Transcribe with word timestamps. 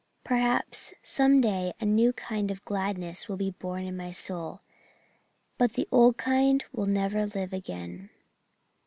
Perhaps 0.23 0.95
some 1.03 1.41
day 1.41 1.73
a 1.79 1.85
new 1.85 2.11
kind 2.11 2.49
of 2.49 2.65
gladness 2.65 3.29
will 3.29 3.37
be 3.37 3.51
born 3.51 3.83
in 3.85 3.95
my 3.95 4.09
soul 4.09 4.61
but 5.59 5.73
the 5.73 5.87
old 5.91 6.17
kind 6.17 6.65
will 6.71 6.87
never 6.87 7.27
live 7.27 7.53
again. 7.53 8.09